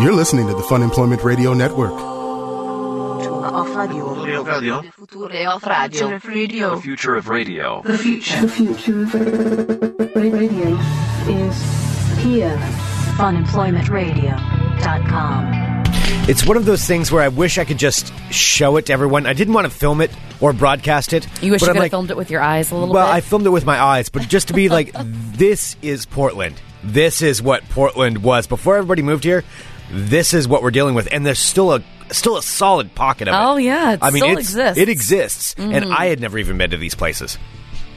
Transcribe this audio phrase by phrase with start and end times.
[0.00, 1.92] You're listening to the Fun Employment Radio Network.
[1.92, 4.42] Off radio.
[4.42, 4.80] Radio.
[4.82, 6.18] Future off radio.
[6.24, 6.74] radio.
[6.76, 7.82] The future of radio.
[7.82, 8.40] The future.
[8.40, 9.12] The future of
[10.16, 10.78] radio
[11.28, 11.54] is
[12.22, 12.56] here.
[13.18, 15.82] funemploymentradio.com.
[16.28, 19.26] It's one of those things where I wish I could just show it to everyone.
[19.26, 21.26] I didn't want to film it or broadcast it.
[21.42, 23.06] You wish but you I'm could have filmed it with your eyes a little Well,
[23.06, 23.12] bit.
[23.14, 24.92] I filmed it with my eyes, but just to be like,
[25.36, 26.54] this is Portland.
[26.82, 29.44] This is what Portland was before everybody moved here.
[29.90, 33.34] This is what we're dealing with, and there's still a still a solid pocket of
[33.34, 33.36] it.
[33.36, 34.58] Oh, yeah, it I mean, still exists.
[34.60, 34.80] Mm-hmm.
[34.80, 37.38] It exists, and I had never even been to these places,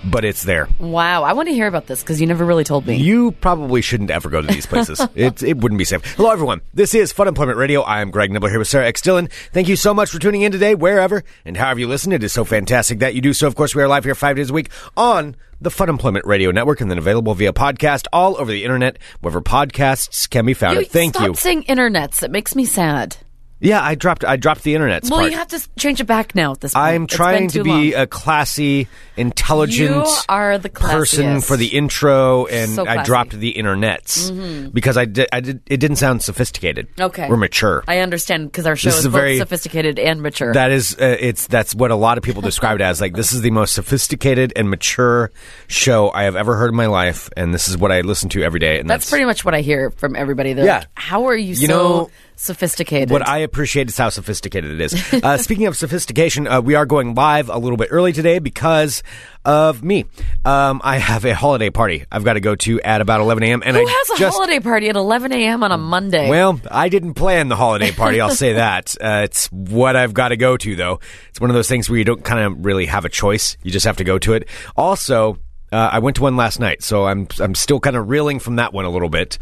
[0.05, 0.67] but it's there.
[0.79, 2.95] wow, I want to hear about this because you never really told me.
[2.97, 5.01] You probably shouldn't ever go to these places.
[5.15, 6.03] it, it wouldn't be safe.
[6.15, 6.61] Hello, everyone.
[6.73, 7.81] This is Fun Employment Radio.
[7.81, 9.01] I am Greg Nibler here with Sarah X.
[9.01, 9.29] Dillon.
[9.51, 12.11] Thank you so much for tuning in today, wherever and however you listen.
[12.11, 13.47] It is so fantastic that you do so.
[13.47, 16.51] Of course, we are live here five days a week on the Fun Employment Radio
[16.51, 20.77] Network and then available via podcast all over the internet, wherever podcasts can be found.
[20.77, 21.33] you Thank stop you.
[21.35, 22.21] saying internets.
[22.21, 23.15] It makes me sad.
[23.63, 25.31] Yeah, I dropped I dropped the internet Well, part.
[25.31, 26.83] you have to change it back now at this point.
[26.85, 28.01] I'm trying to be long.
[28.03, 32.97] a classy, intelligent You are the person for the intro, and So I.
[32.97, 33.03] Mm-hmm.
[33.05, 35.61] dropped the internets because I did, I did.
[35.65, 36.87] It didn't sound sophisticated.
[36.99, 37.27] Okay.
[37.29, 37.83] we're mature.
[37.87, 40.53] I understand because our show This is, is both very- sophisticated and mature.
[40.53, 42.99] that is, uh, it's that's what a lot of people describe it as.
[43.01, 45.31] Like this is the most sophisticated and mature
[45.67, 48.43] show I have ever heard in my life, and this is what I listen to
[48.43, 48.79] every day.
[48.79, 50.53] And that's, that's, pretty much what I hear from everybody.
[50.53, 50.79] They're Yeah.
[50.79, 53.09] like, how are you, You so know, sophisticated?
[53.09, 55.13] What I appreciate is how sophisticated it is.
[55.13, 59.03] Uh, speaking of sophistication, uh, we are going live a little bit early today because
[59.45, 60.05] of me.
[60.45, 63.63] Um, I have a holiday party I've got to go to at about 11 a.m.
[63.65, 65.63] And Who I has a just, holiday party at 11 a.m.
[65.63, 66.29] on a Monday?
[66.29, 68.21] Well, I didn't plan the holiday party.
[68.21, 68.95] I'll say that.
[68.99, 70.99] Uh, it's what I've got to go to, though.
[71.29, 73.57] It's one of those things where you don't kind of really have a choice.
[73.63, 74.47] You just have to go to it.
[74.75, 75.37] Also,
[75.73, 78.57] uh, I went to one last night, so I'm I'm still kind of reeling from
[78.57, 79.37] that one a little bit.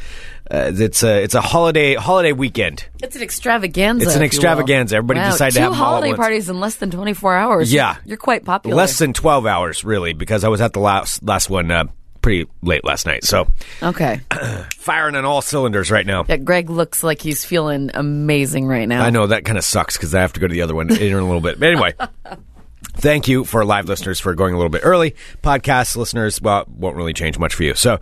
[0.49, 2.85] Uh, it's a it's a holiday holiday weekend.
[3.03, 4.05] it's an extravaganza.
[4.05, 4.45] It's an if you will.
[4.47, 4.95] extravaganza.
[4.97, 7.73] Everybody Wow, decided to have holiday parties in less than 24 hours.
[7.73, 7.97] Yeah.
[8.05, 8.75] You're quite popular.
[8.75, 11.85] Less than twelve hours, really, because I was at the last last one uh,
[12.21, 13.23] pretty late last night.
[13.23, 13.47] So
[13.81, 14.21] Okay.
[14.77, 16.25] firing on all cylinders right now.
[16.27, 19.03] Yeah, Greg looks like he's feeling amazing right now.
[19.03, 20.89] I know that kind of sucks because I have to go to the other one
[20.91, 21.59] in a little bit.
[21.59, 21.93] But anyway,
[22.93, 25.15] thank you for live listeners for going a little bit early.
[25.41, 27.73] Podcast listeners, well, won't really change much for you.
[27.75, 27.99] So,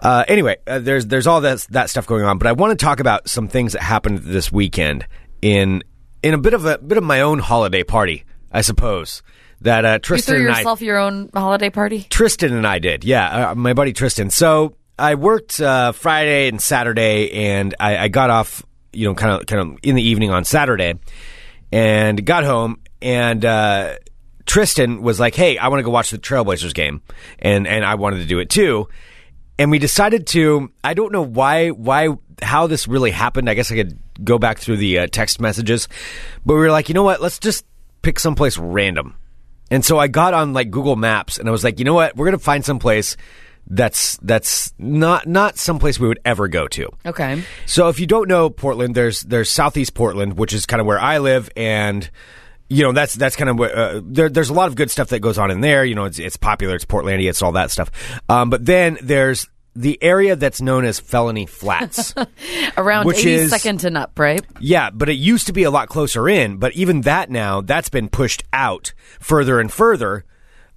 [0.00, 2.38] uh, anyway, uh, there's there's all that that stuff going on.
[2.38, 5.06] But I want to talk about some things that happened this weekend
[5.42, 5.82] in
[6.22, 9.22] in a bit of a bit of my own holiday party, I suppose.
[9.62, 12.06] That uh, You Tristan threw and I yourself your own holiday party?
[12.08, 13.04] Tristan and I did.
[13.04, 14.30] Yeah, uh, my buddy Tristan.
[14.30, 18.62] So I worked uh, Friday and Saturday, and I, I got off,
[18.92, 20.94] you know, kind of kind of in the evening on Saturday,
[21.72, 23.96] and got home, and uh,
[24.48, 27.02] Tristan was like, "Hey, I want to go watch the Trailblazers game,"
[27.38, 28.88] and and I wanted to do it too.
[29.58, 30.72] And we decided to.
[30.82, 33.50] I don't know why why how this really happened.
[33.50, 35.86] I guess I could go back through the uh, text messages,
[36.46, 37.20] but we were like, you know what?
[37.20, 37.66] Let's just
[38.02, 39.16] pick someplace random.
[39.70, 42.16] And so I got on like Google Maps and I was like, you know what?
[42.16, 43.18] We're gonna find some place
[43.66, 46.88] that's that's not not someplace we would ever go to.
[47.04, 47.42] Okay.
[47.66, 50.98] So if you don't know Portland, there's there's Southeast Portland, which is kind of where
[50.98, 52.08] I live, and
[52.68, 55.08] you know that's that's kind of where uh, there, there's a lot of good stuff
[55.08, 55.84] that goes on in there.
[55.84, 57.90] You know, it's it's popular, it's Portlandia, it's all that stuff.
[58.28, 62.12] Um, but then there's the area that's known as Felony Flats.
[62.76, 64.44] Around Which is- 82nd and up, right?
[64.60, 66.56] Yeah, but it used to be a lot closer in.
[66.56, 70.24] But even that now, that's been pushed out further and further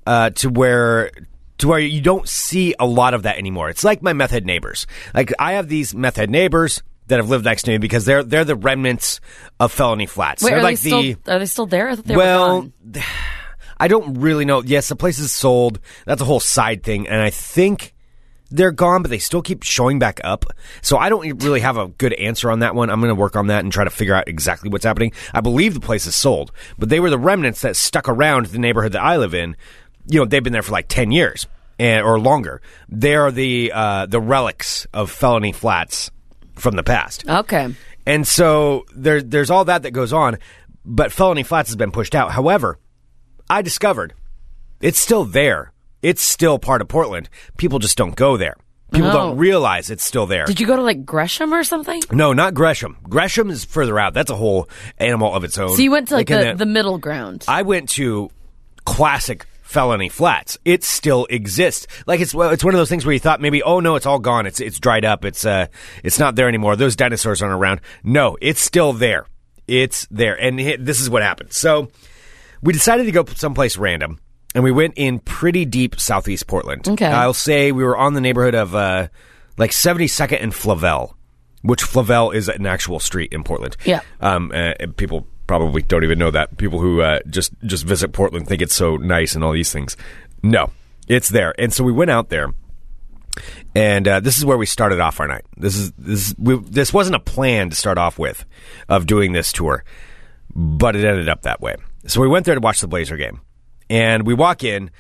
[0.06, 1.12] uh, to where
[1.58, 3.70] to where you don't see a lot of that anymore.
[3.70, 4.88] It's like my meth head neighbors.
[5.14, 8.24] Like I have these meth head neighbors that have lived next to me because they're
[8.24, 9.20] they're the remnants
[9.60, 10.44] of felony flats.
[10.44, 11.96] Wait, they're are, like they still, the are they still there?
[11.96, 12.72] They well.
[13.78, 14.62] I don't really know.
[14.62, 15.80] Yes, the place is sold.
[16.06, 17.96] That's a whole side thing, and I think
[18.52, 20.46] they're gone, but they still keep showing back up.
[20.84, 22.92] So I don't really have a good answer on that one.
[22.92, 25.14] I'm going to work on that and try to figure out exactly what's happening.
[25.34, 28.60] I believe the place is sold, but they were the remnants that stuck around the
[28.60, 29.56] neighborhood that I live in.
[30.06, 31.48] You know, they've been there for like ten years
[31.80, 32.62] and, or longer.
[32.90, 36.12] They are the uh, the relics of felony flats
[36.56, 37.28] from the past.
[37.28, 37.74] Okay.
[38.06, 40.38] And so there, there's all that that goes on,
[40.84, 42.32] but Felony Flats has been pushed out.
[42.32, 42.80] However,
[43.50, 44.14] I discovered
[44.82, 45.72] it's still there.
[46.02, 47.30] It's still part of Portland.
[47.58, 48.56] People just don't go there.
[48.92, 49.14] People Oh.
[49.14, 50.46] don't realize it's still there.
[50.46, 52.02] Did you go to like Gresham or something?
[52.12, 52.98] no, not Gresham.
[53.04, 54.14] Gresham is further out.
[54.14, 55.76] That's a whole animal of its own.
[55.76, 57.46] So you went to like, in the, the middle ground.
[57.48, 58.30] I went to
[58.86, 60.58] classic Felony Flats.
[60.66, 61.88] It still exists.
[62.06, 64.20] Like it's it's one of those things where you thought maybe, oh no, it's all
[64.20, 64.46] gone.
[64.46, 65.26] It's it's dried up.
[65.26, 65.68] It's uh,
[66.04, 66.76] it's not there anymore.
[66.76, 67.82] Those dinosaurs aren't around.
[68.04, 69.26] No, it's still there.
[69.68, 70.36] It's there.
[70.40, 71.54] And hi- this is what happened.
[71.54, 71.90] So
[72.62, 74.20] we decided to go someplace random,
[74.54, 76.88] and we went in pretty deep southeast Portland.
[76.88, 77.06] Okay.
[77.06, 79.08] I'll say we were on the neighborhood of uh,
[79.58, 81.16] like 72nd and Flavel.
[81.62, 83.78] which Flavel is an actual street in Portland.
[83.86, 84.02] Yeah.
[84.20, 86.58] Um, uh, people probably don't even know that.
[86.58, 89.98] People who uh, just just visit Portland think it's so nice and all these things.
[90.44, 90.72] No,
[91.08, 91.54] it's there.
[91.60, 92.54] And so we went out there,
[93.76, 95.46] and uh, this is where we started off our night.
[95.58, 98.46] This is this is, we, this wasn't a plan to start off with
[98.90, 99.84] of doing this tour,
[100.56, 101.76] but it ended up that way.
[102.08, 103.42] So we went there to watch the Blazer game,
[103.90, 104.92] and we walk in.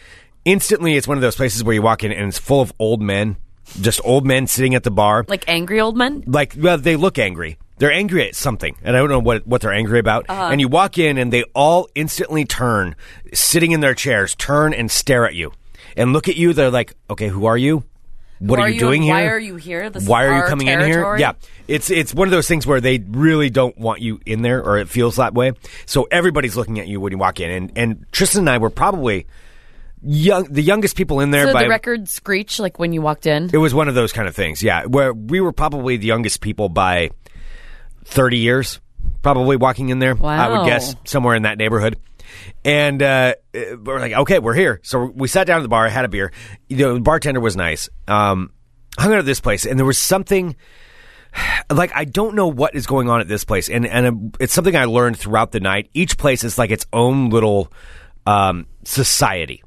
[0.43, 2.99] Instantly, it's one of those places where you walk in and it's full of old
[2.99, 3.37] men,
[3.79, 6.23] just old men sitting at the bar Like angry old men?
[6.25, 7.57] like well, they look angry.
[7.81, 10.27] They're angry at something, and I don't know what what they're angry about.
[10.29, 10.49] Uh-huh.
[10.51, 12.95] And you walk in, and they all instantly turn,
[13.33, 15.51] sitting in their chairs, turn and stare at you,
[15.97, 16.53] and look at you.
[16.53, 17.83] They're like, "Okay, who are you?
[18.37, 19.15] What are, are you doing here?
[19.15, 19.89] why are you here?
[19.89, 21.17] This why are you coming in here?
[21.17, 21.33] Yeah,
[21.67, 24.77] it's it's one of those things where they really don't want you in there, or
[24.77, 25.53] it feels that way.
[25.87, 28.69] So everybody's looking at you when you walk in, and and Tristan and I were
[28.69, 29.25] probably
[30.03, 33.25] young, the youngest people in there So by the record screech like when you walked
[33.25, 33.49] in?
[33.51, 34.85] it was one of those kind of things, yeah.
[34.85, 37.09] Where we were probably the youngest people by
[38.05, 38.79] thirty years,
[39.21, 40.15] probably walking in there.
[40.23, 41.97] I would guess somewhere in that neighborhood.
[42.63, 44.79] And uh, we're like, okay, we're here.
[44.83, 46.31] So we sat down at the bar, had a beer.
[46.69, 47.89] You know, the bartender was nice.
[48.07, 48.51] Um,
[48.97, 50.55] hung out at this place, and there was something
[51.71, 54.75] like I don't know what is going on at this place, and and it's something
[54.75, 55.89] I learned throughout the night.
[55.93, 57.71] Each place is like its own little
[58.25, 59.63] um, society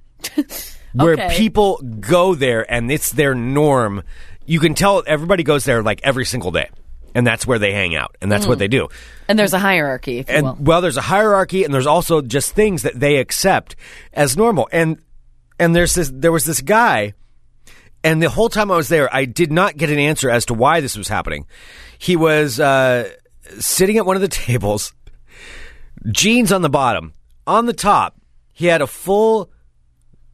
[0.95, 1.37] where Okay.
[1.37, 4.03] people go there and it's their norm.
[4.47, 6.69] You can tell everybody goes there like every single day,
[7.15, 8.89] and that's where they hang out, and that's what they do.
[9.29, 10.57] and there's a hierarchy, And will.
[10.61, 13.77] well, there's a hierarchy, and there's also just things that they accept
[14.13, 14.69] as normal.
[14.73, 14.99] And
[15.59, 17.15] and there's this, there was this guy,
[18.03, 20.55] and the whole time I was there, I did not get an answer as to
[20.55, 21.47] why this was happening.
[21.99, 23.09] He was uh,
[23.61, 24.93] sitting at one of the tables,
[26.11, 27.13] jeans on the bottom,
[27.47, 28.17] on the top,
[28.53, 29.51] he had a full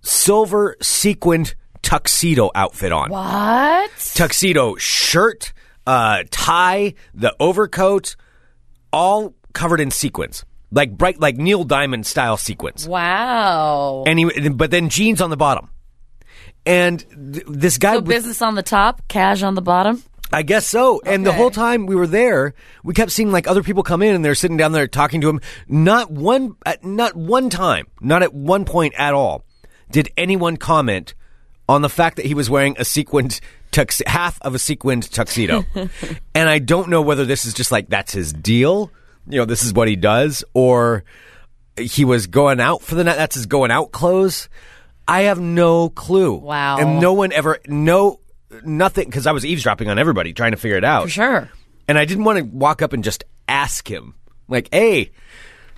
[0.03, 3.91] silver sequined tuxedo outfit on What?
[4.15, 5.53] tuxedo shirt,
[5.87, 8.17] uh, tie, the overcoat,
[8.93, 12.87] all covered in sequins, like bright, like Neil Diamond style sequins.
[12.89, 14.05] Wow.
[14.07, 15.71] And he, but then jeans on the bottom.
[16.67, 17.01] And
[17.33, 20.03] th- this guy, so business on the top, cash on the bottom.
[20.33, 21.01] I guess so.
[21.05, 21.39] And the Okay.
[21.39, 22.55] whole time we were there,
[22.85, 25.29] we kept seeing like other people come in and they're sitting down there talking to
[25.29, 25.41] him.
[25.67, 29.45] Not one, at not one time, not at one point at all,
[29.91, 31.15] did anyone comment
[31.69, 35.65] on the fact that he was wearing a sequined tux, half of a sequined tuxedo.
[36.35, 38.91] and I don't know whether this is just like that's his deal.
[39.29, 41.05] You know, this is what he does, or
[41.77, 43.17] he was going out for the night.
[43.17, 44.49] That's his going out clothes.
[45.07, 46.35] I have no clue.
[46.35, 46.79] Wow.
[46.79, 48.21] And no one ever, no,
[48.65, 51.05] nothing, because I was eavesdropping on everybody trying to figure it out.
[51.05, 51.51] For sure.
[51.89, 54.15] And I didn't want to walk up and just ask him,
[54.47, 55.11] like, hey,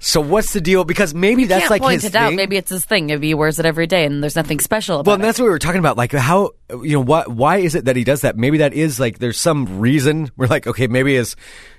[0.04, 0.82] so what's the deal?
[0.84, 2.28] Because maybe that's Can't like point his it out.
[2.31, 2.37] thing.
[2.37, 3.06] Maybe it's his thing.
[3.06, 5.26] Maybe he wears it every day, and there's nothing special about Well, and it.
[5.26, 5.96] that's what we were talking about.
[5.96, 8.37] Like, how, you know, why, why is it that he does that?
[8.37, 10.31] Maybe that is like, there's some reason.
[10.37, 11.37] We're like, okay, maybe his,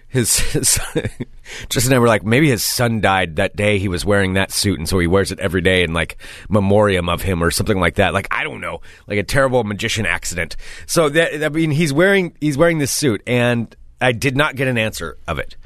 [0.08, 0.80] his, his
[1.70, 4.52] Tristan and I were like, maybe his son died that day he was wearing that
[4.54, 6.18] suit, and so he wears it every day in like
[6.48, 8.14] memoriam of him or something like that.
[8.14, 10.56] Like, I don't know, like a terrible magician accident.
[10.86, 14.68] So that, I mean, he's wearing, he's wearing this suit, and I did not get
[14.70, 15.58] an answer of it.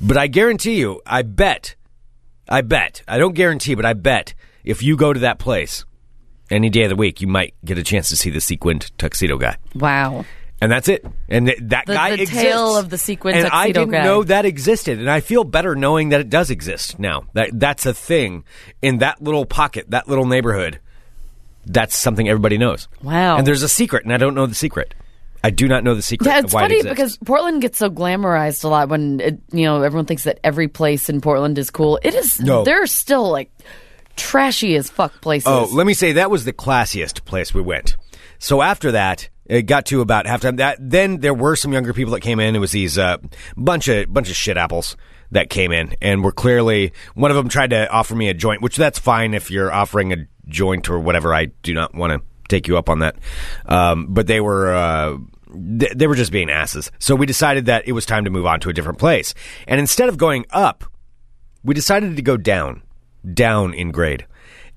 [0.00, 1.74] But I guarantee you, I bet,
[2.48, 5.84] I bet, I don't guarantee, but I bet if you go to that place,
[6.50, 9.38] any day of the week, you might get a chance to see the sequined tuxedo
[9.38, 9.56] guy.
[9.74, 10.24] wow.
[10.60, 11.04] And that's it.
[11.28, 12.42] And th- that The- guy the exists.
[12.42, 14.04] tale of the sequined and I didn't guy.
[14.04, 17.24] know that existed, and I feel better knowing that it does exist now.
[17.34, 18.44] That that's a thing
[18.80, 20.78] in that little pocket, that little neighborhood.
[21.66, 22.88] That's something everybody knows.
[23.02, 23.36] Wow.
[23.36, 24.94] And there's a secret, and I don't know the secret.
[25.44, 26.26] I do not know the secret.
[26.26, 29.64] Yeah, of it's funny it because Portland gets so glamorized a lot when it, you
[29.64, 32.00] know everyone thinks that every place in Portland is cool.
[32.02, 32.40] It is.
[32.40, 32.64] No.
[32.64, 33.50] There are still like
[34.16, 35.46] trashy as fuck places.
[35.46, 37.94] Oh, let me say that was the classiest place we went.
[38.38, 40.56] So after that, it got to about halftime.
[40.56, 42.56] That then there were some younger people that came in.
[42.56, 43.18] It was these uh,
[43.54, 44.96] bunch of bunch of shit apples
[45.32, 48.62] that came in, and were clearly one of them tried to offer me a joint,
[48.62, 51.34] which that's fine if you're offering a joint or whatever.
[51.34, 53.16] I do not want to take you up on that,
[53.66, 54.74] um, but they were.
[54.74, 55.18] Uh,
[55.78, 56.90] th- they were just being asses.
[56.98, 59.34] So we decided that it was time to move on to a different place.
[59.68, 60.84] And instead of going up,
[61.62, 62.82] we decided to go down,
[63.32, 64.26] down in grade.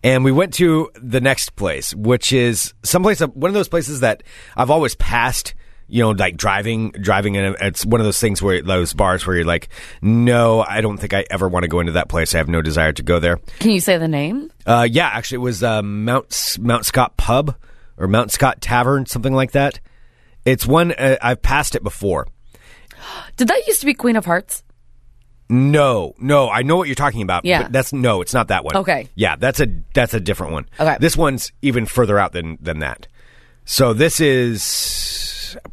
[0.03, 4.24] And we went to the next place, which is someplace, one of those places that
[4.55, 5.55] I've always passed,
[5.88, 7.56] you know, like driving, driving in.
[7.62, 9.70] It's one of those things where those bars where you're like,
[10.01, 12.36] no, I don't think I ever want to go into that place.
[12.36, 13.38] I have no desire to go there.
[13.60, 14.51] Can you say the name?
[14.65, 17.56] Uh, yeah, actually, it was uh, Mount Mount Scott Pub
[17.98, 19.79] or Mount Scott Tavern, something like that.
[20.46, 22.27] It's one uh, I've passed it before.
[23.38, 24.63] Did that used to be Queen of Hearts?
[25.50, 27.46] No, no, I know what you're talking about.
[27.46, 27.63] Yeah.
[27.63, 28.75] but that's no, it's not that one.
[28.75, 29.08] Okay.
[29.15, 30.67] yeah, that's a that's a different one.
[30.77, 30.98] Okay.
[31.00, 33.08] this one's even further out than than that.
[33.63, 34.62] So this is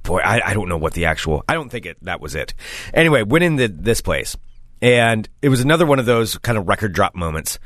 [0.03, 1.45] boy, I, I don't know what the actual.
[1.49, 2.55] I don't think it that was it.
[2.93, 4.37] Anyway, went in the, this place,
[4.83, 7.59] and it was another one of those kind of record drop moments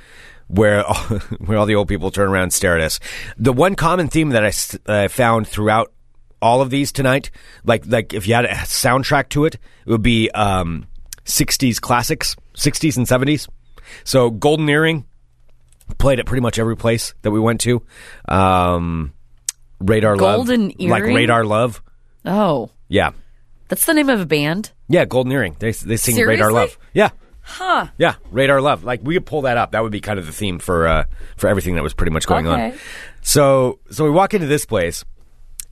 [0.48, 0.94] where all,
[1.44, 3.00] where all the old people turn around and stare at us.
[3.36, 5.92] The one common theme that I I found throughout
[6.40, 7.30] all of these tonight,
[7.64, 10.86] like like if you had a soundtrack to it, it would be um,
[11.24, 13.48] '60s classics, '60s and '70s.
[14.04, 15.04] So Golden Earring
[15.98, 17.82] played at pretty much every place that we went to.
[18.28, 19.14] Um,
[19.80, 21.82] Radar Golden Love, like Radar Love.
[22.28, 23.10] Oh, Yeah,
[23.68, 24.72] that's the name of a band.
[24.88, 25.56] yeah, Golden Earring.
[25.58, 26.78] They they sing Radar Love.
[26.94, 27.10] Yeah,
[27.42, 27.86] Huh.
[27.98, 28.84] yeah, Radar Love.
[28.84, 29.72] Like we could pull that up.
[29.72, 31.04] That would be kind of the theme for uh,
[31.36, 32.74] for everything that was pretty much going on.
[33.22, 35.04] So so we walk into this place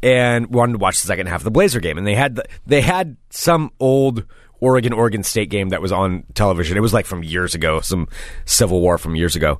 [0.02, 2.44] and wanted to watch the second half of the Blazer game, and they had the,
[2.66, 4.24] they had some old
[4.60, 6.76] Oregon Oregon State game that was on television.
[6.76, 8.08] It was like from years ago, some
[8.46, 9.58] Civil War from years ago,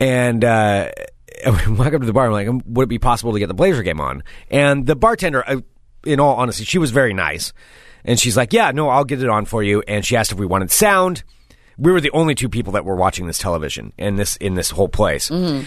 [0.00, 0.44] and.
[0.44, 0.90] uh
[1.66, 2.26] we walk up to the bar.
[2.26, 4.22] I'm like, would it be possible to get the Blazer game on?
[4.52, 5.60] And the bartender, uh,
[6.06, 7.52] in all honesty, she was very nice,
[8.04, 10.38] and she's like, "Yeah, no, I'll get it on for you." And she asked if
[10.38, 11.24] we wanted sound.
[11.76, 14.70] We were the only two people that were watching this television in this in this
[14.70, 15.28] whole place.
[15.28, 15.66] Mm-hmm.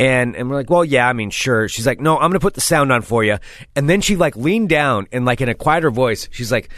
[0.00, 1.68] And and we're like, well, yeah, I mean, sure.
[1.68, 3.38] She's like, no, I'm gonna put the sound on for you.
[3.76, 6.70] And then she like leaned down and like in a quieter voice, she's like,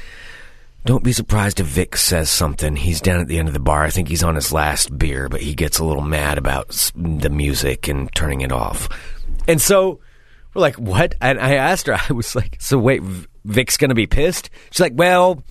[0.85, 2.77] don't be surprised if Vick says something.
[2.77, 3.85] He's down at the end of the bar.
[3.85, 7.29] I think he's on his last beer, but he gets a little mad about the
[7.29, 8.89] music and turning it off.
[9.49, 9.99] And so
[10.57, 11.15] we're like, what?
[11.21, 13.03] And I asked her, I was like, so wait,
[13.45, 14.51] Vick's gonna be pissed?
[14.71, 15.45] She's like, well,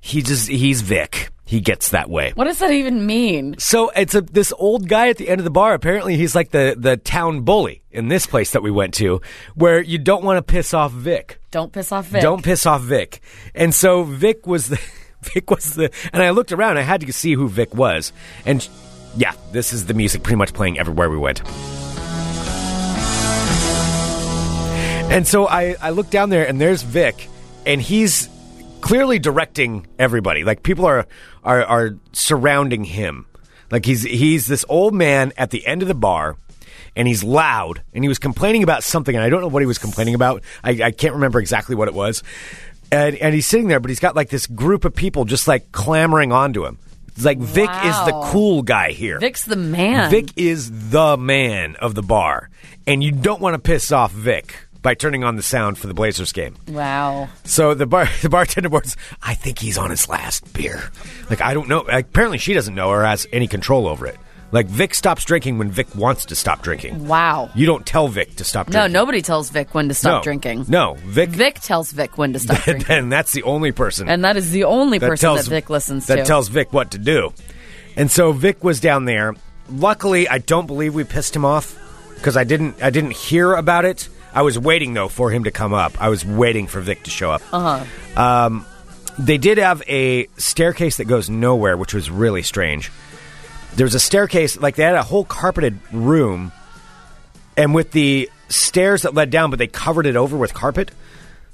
[0.00, 1.30] he just he's Vick.
[1.44, 2.32] He gets that way.
[2.34, 3.56] What does that even mean?
[3.58, 5.74] So it's a this old guy at the end of the bar.
[5.74, 9.20] Apparently, he's like the the town bully in this place that we went to,
[9.54, 11.40] where you don't want to piss off Vick.
[11.50, 12.22] Don't piss off Vick.
[12.22, 13.20] Don't piss off Vick.
[13.54, 14.80] And so Vick was the
[15.22, 16.78] Vick was the and I looked around.
[16.78, 18.12] I had to see who Vick was,
[18.46, 18.66] and
[19.16, 21.42] yeah, this is the music pretty much playing everywhere we went.
[25.12, 27.28] And so I, I look down there and there's Vick,
[27.66, 28.30] and he's
[28.80, 30.42] clearly directing everybody.
[30.42, 31.06] Like people are
[31.44, 33.26] are, are surrounding him.
[33.70, 36.38] Like he's he's this old man at the end of the bar,
[36.96, 39.66] and he's loud, and he was complaining about something, and I don't know what he
[39.66, 40.42] was complaining about.
[40.64, 42.22] I, I can't remember exactly what it was.
[42.90, 45.72] And and he's sitting there, but he's got like this group of people just like
[45.72, 46.78] clamoring onto him.
[47.08, 49.18] It's like Vick is the cool guy here.
[49.18, 50.10] Vick's the man.
[50.10, 52.48] Vick is the man of the bar,
[52.86, 55.94] and you don't want to piss off Vick by turning on the sound for the
[55.94, 56.56] Blazers game.
[56.68, 57.28] Wow.
[57.44, 60.90] So the bar, the bartender was, I think he's on his last beer.
[61.30, 61.82] Like I don't know.
[61.82, 64.16] Like, apparently, she doesn't know or has any control over it.
[64.50, 67.06] Like Vick stops drinking when Vick wants to stop drinking.
[67.08, 67.48] Wow.
[67.54, 68.74] You don't tell Vick to stop drinking.
[68.74, 68.92] No, drinking.
[68.92, 70.22] nobody tells Vick when to stop No.
[70.22, 70.66] drinking.
[70.68, 71.30] No, Vick.
[71.30, 72.86] Vick tells Vick when to stop drinking.
[72.86, 76.12] then that's the only person And that is the only person that Vick listens to
[76.12, 76.24] that to.
[76.26, 77.32] tells Vick what to do.
[77.96, 79.34] And so Vick was down there.
[79.70, 81.78] Luckily, I don't believe we pissed him off
[82.16, 82.82] because I didn't.
[82.82, 84.08] I didn't hear about it.
[84.34, 86.00] I was waiting though for him to come up.
[86.00, 87.42] I was waiting for Vick to show up.
[87.52, 87.84] Uh
[88.14, 88.20] huh.
[88.20, 88.66] Um,
[89.18, 92.90] they did have a staircase that goes nowhere, which was really strange.
[93.74, 96.52] There was a staircase, like they had a whole carpeted room,
[97.56, 100.90] and with the stairs that led down, but they covered it over with carpet.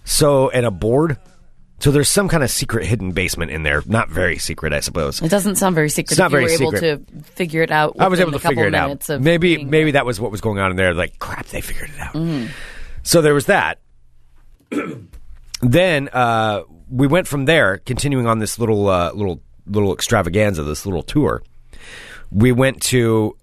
[0.04, 1.18] So and a board.
[1.80, 3.82] So there's some kind of secret hidden basement in there.
[3.86, 5.22] Not very secret, I suppose.
[5.22, 6.12] it doesn't sound very secret.
[6.12, 7.08] It's not if you very were able secret.
[7.08, 7.96] to figure it out.
[8.00, 9.08] I was able a to couple figure it out.
[9.08, 10.00] Maybe maybe there.
[10.00, 10.92] that was what was going on in there.
[10.92, 12.14] Like crap, they figured it out.
[12.14, 12.52] Mm-hmm.
[13.04, 13.80] So there was that.
[15.60, 20.84] then uh, we went from there, continuing on this little uh, little little extravaganza, this
[20.84, 21.42] little tour.
[22.30, 23.36] We went to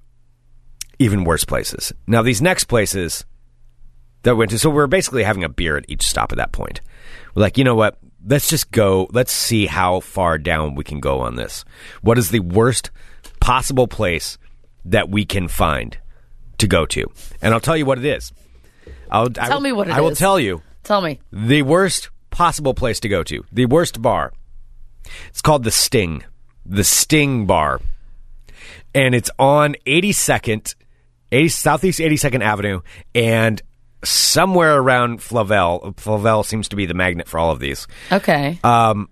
[1.00, 1.94] even worse places.
[2.06, 3.26] Now these next places
[4.24, 6.52] that we went to, so we're basically having a beer at each stop at that
[6.52, 6.82] point.
[7.34, 7.98] We're like, you know what?
[8.26, 9.08] Let's just go.
[9.12, 11.64] Let's see how far down we can go on this.
[12.02, 12.90] What is the worst
[13.40, 14.38] possible place
[14.86, 15.98] that we can find
[16.58, 17.06] to go to?
[17.42, 18.32] And I'll tell you what it is.
[19.12, 21.20] I'll I Tell will- me what it I will tell you Tell me.
[21.32, 24.34] the worst possible place to go to, the worst bar.
[25.30, 26.24] It's called the Sting,
[26.66, 27.80] the Sting Bar,
[28.96, 30.74] and it's on 82nd,
[31.32, 32.82] 80, Southeast 82nd Avenue,
[33.14, 33.62] and
[34.06, 35.94] somewhere around Flavel.
[35.98, 37.88] Flavel seems to be the magnet for all of these.
[38.12, 38.60] Okay.
[38.64, 39.06] Uh,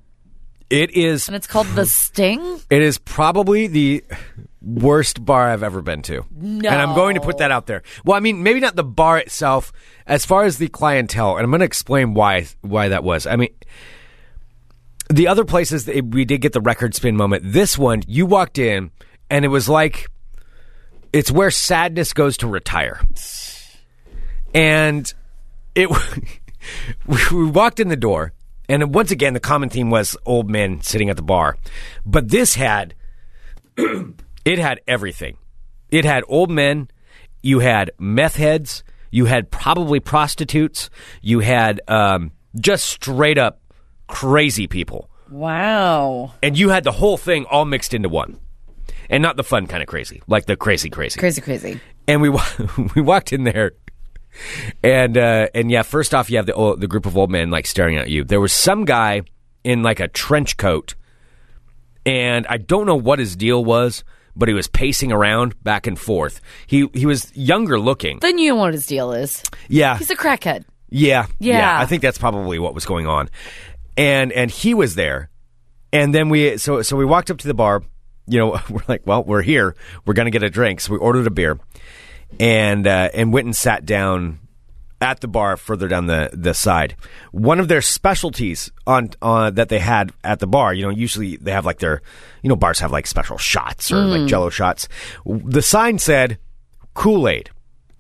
[0.70, 1.28] It is.
[1.28, 2.60] and it's called the Sting.
[2.70, 4.04] It is probably the
[4.62, 6.26] worst bar I've ever been to.
[6.32, 6.70] No.
[6.70, 7.84] And I'm going to put that out there.
[8.06, 9.72] Well, I mean, maybe not the bar itself,
[10.08, 13.28] as far as the clientele, and I'm going to explain why why that was.
[13.28, 13.50] I mean,
[15.10, 17.44] the other places that we did get the record spin moment.
[17.46, 18.90] This one, you walked in,
[19.30, 20.08] and it was like
[21.12, 23.02] it's where sadness goes to retire.
[24.54, 25.12] And
[25.76, 25.90] it
[27.32, 28.34] we walked in the door,
[28.70, 31.58] and once again, the common theme was old men sitting at the bar.
[32.06, 32.96] But this had
[34.46, 35.38] it had everything.
[35.90, 36.90] It had old men.
[37.42, 38.84] You had meth heads.
[39.12, 40.90] You had probably prostitutes.
[41.22, 43.60] You had um, just straight up
[44.08, 45.10] crazy people.
[45.30, 46.34] Wow.
[46.42, 48.40] And you had the whole thing all mixed into one.
[49.10, 51.20] And not the fun kind of crazy, like the crazy crazy.
[51.20, 51.80] Crazy, crazy.
[52.08, 52.30] And we
[52.96, 53.74] we walked in there
[54.84, 57.50] and uh, and yeah, first off, you have the old, the group of old men
[57.52, 58.24] like staring at you.
[58.24, 59.22] There was some guy
[59.64, 60.96] in like a trench coat,
[62.06, 64.04] and I don't know what his deal was,
[64.36, 66.42] but he was pacing around back and forth.
[66.68, 68.20] He he was younger looking.
[68.20, 69.44] Then you know what his deal is.
[69.70, 70.66] Yeah, He's a crackhead.
[70.90, 71.80] yeah, Yeah.
[71.80, 73.30] I think that's probably what was going on,
[73.98, 75.30] and and he was there,
[75.92, 77.84] and then we so so we walked up to the bar.
[78.26, 79.76] You know, we're like, well, we're here.
[80.06, 81.60] We're gonna get a drink, so we ordered a beer,
[82.40, 84.40] and uh, and went and sat down
[85.02, 86.96] at the bar further down the the side.
[87.32, 91.36] One of their specialties on on that they had at the bar, you know, usually
[91.36, 92.02] they have like their,
[92.42, 94.88] you know, bars have like special shots or like Jello shots.
[95.26, 96.38] The sign said
[96.94, 97.50] Kool Aid.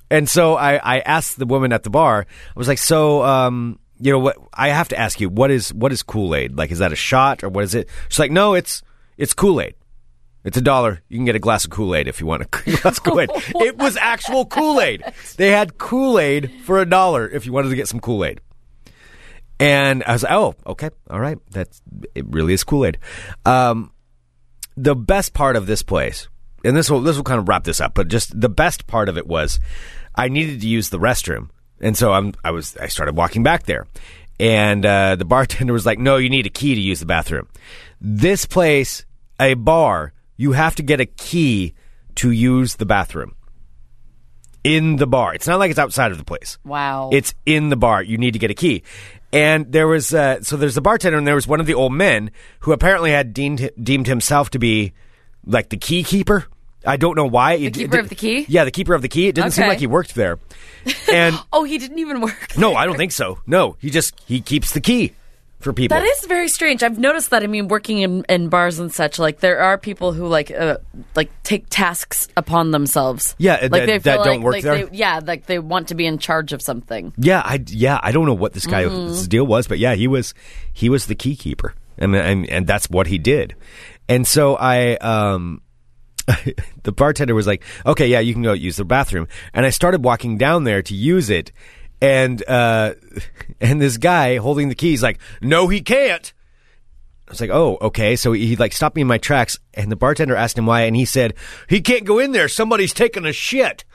[0.09, 3.79] And so I, I asked the woman at the bar, I was like, so, um,
[3.99, 4.37] you know what?
[4.53, 6.57] I have to ask you, what is what is Kool Aid?
[6.57, 7.89] Like, is that a shot or what is it?
[8.09, 8.81] She's like, no, it's
[9.17, 9.75] it's Kool Aid.
[10.43, 11.01] It's a dollar.
[11.07, 12.45] You can get a glass of Kool Aid if you want a
[12.81, 13.29] glass of Kool Aid.
[13.33, 15.03] it was actual Kool Aid.
[15.37, 18.39] They had Kool Aid for a dollar if you wanted to get some Kool Aid.
[19.59, 21.37] And I was like, oh, okay, all right.
[21.51, 21.81] That's
[22.15, 22.25] it.
[22.27, 22.97] Really is Kool Aid.
[23.45, 23.91] Um,
[24.75, 26.27] the best part of this place,
[26.63, 29.09] and this will this will kind of wrap this up, but just the best part
[29.09, 29.59] of it was,
[30.15, 33.63] I needed to use the restroom, and so I'm I was I started walking back
[33.63, 33.87] there,
[34.39, 37.47] and uh, the bartender was like, "No, you need a key to use the bathroom."
[38.01, 39.05] This place,
[39.39, 40.11] a bar,
[40.43, 41.73] you have to get a key
[42.15, 43.33] to use the bathroom
[44.61, 45.33] in the bar.
[45.33, 46.57] It's not like it's outside of the place.
[46.65, 47.11] Wow.
[47.13, 48.03] It's in the bar.
[48.03, 48.83] You need to get a key.
[49.31, 51.93] And there was uh, so there's the bartender and there was one of the old
[51.93, 54.91] men who apparently had deemed deemed himself to be
[55.45, 56.45] like the key keeper.
[56.85, 57.55] I don't know why.
[57.57, 58.45] The keeper of the key?
[58.49, 59.29] Yeah, the keeper of the key.
[59.29, 60.39] It didn't seem like he worked there.
[61.09, 62.57] And oh, he didn't even work.
[62.57, 63.39] no, I don't think so.
[63.47, 65.13] No, he just he keeps the key
[65.63, 65.97] for people.
[65.97, 66.83] That is very strange.
[66.83, 67.43] I've noticed that.
[67.43, 70.77] I mean, working in, in bars and such, like there are people who like uh,
[71.15, 73.35] like take tasks upon themselves.
[73.37, 74.85] Yeah, like that- they that feel don't work like there?
[74.85, 77.13] They, yeah, like they want to be in charge of something.
[77.17, 79.25] Yeah, I yeah, I don't know what this guy's Mm-hmm.
[79.29, 80.33] deal was, but yeah, he was
[80.73, 83.55] he was the key keeper, and and and that's what he did.
[84.09, 85.61] And so I um
[86.83, 90.03] the bartender was like, "Okay, yeah, you can go use the bathroom." And I started
[90.03, 91.51] walking down there to use it,
[92.03, 92.93] and uh
[93.61, 96.33] and this guy holding the keys like, "No, he can't."
[97.27, 99.91] I was like, "Oh, okay." So he, he like stopped me in my tracks, and
[99.91, 101.33] the bartender asked him why, and he said,
[101.69, 102.49] "He can't go in there.
[102.49, 103.85] Somebody's taking a shit."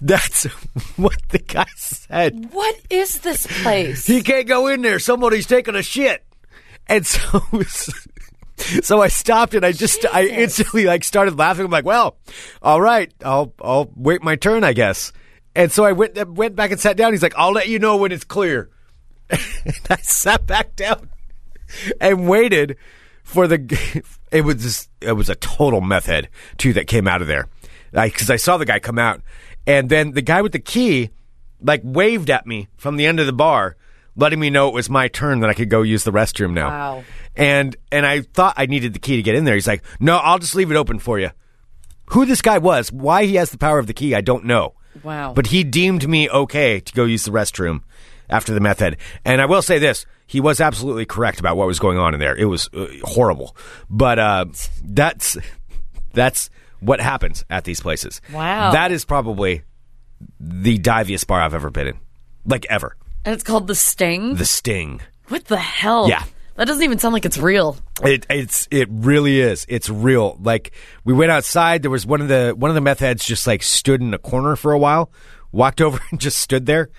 [0.00, 0.44] That's
[0.96, 2.48] what the guy said.
[2.52, 4.06] What is this place?
[4.06, 4.98] He can't go in there.
[4.98, 6.24] Somebody's taking a shit.
[6.88, 7.42] And so,
[8.82, 11.66] so I stopped and I just, I instantly like started laughing.
[11.66, 12.16] I'm like, well,
[12.62, 15.12] all right, I'll, I'll wait my turn, I guess.
[15.54, 17.12] And so I went, went back and sat down.
[17.12, 18.70] He's like, I'll let you know when it's clear.
[19.30, 21.10] and I sat back down
[22.00, 22.76] and waited
[23.22, 24.02] for the.
[24.32, 27.48] It was just, it was a total meth head too that came out of there,
[27.92, 29.20] because I saw the guy come out,
[29.66, 31.10] and then the guy with the key
[31.60, 33.76] like waved at me from the end of the bar,
[34.16, 36.68] letting me know it was my turn that I could go use the restroom now.
[36.68, 37.04] Wow.
[37.36, 39.54] And and I thought I needed the key to get in there.
[39.54, 41.30] He's like, "No, I'll just leave it open for you."
[42.06, 44.74] Who this guy was, why he has the power of the key, I don't know.
[45.02, 45.32] Wow.
[45.34, 47.82] But he deemed me okay to go use the restroom
[48.28, 48.96] after the meth head.
[49.24, 52.20] And I will say this, he was absolutely correct about what was going on in
[52.20, 52.36] there.
[52.36, 53.56] It was uh, horrible.
[53.90, 54.46] But uh,
[54.84, 55.36] that's
[56.14, 56.50] that's
[56.80, 58.20] what happens at these places.
[58.32, 58.72] Wow.
[58.72, 59.62] That is probably
[60.40, 61.98] the diviest bar I've ever been in.
[62.44, 62.96] Like ever.
[63.24, 64.34] and it's called the Sting.
[64.34, 65.00] The Sting.
[65.28, 66.08] what the hell?
[66.08, 66.24] Yeah.
[66.56, 67.76] That doesn't even sound like it's real.
[68.02, 69.64] It it's it really is.
[69.68, 70.38] It's real.
[70.42, 70.72] Like
[71.04, 71.82] we went outside.
[71.82, 74.18] There was one of the one of the meth heads just like stood in a
[74.18, 75.10] corner for a while.
[75.50, 76.90] Walked over and just stood there.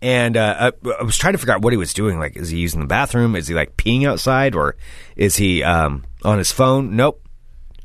[0.00, 2.20] And uh, I, I was trying to figure out what he was doing.
[2.20, 3.34] Like, is he using the bathroom?
[3.34, 4.76] Is he like peeing outside, or
[5.16, 6.94] is he um, on his phone?
[6.94, 7.20] Nope.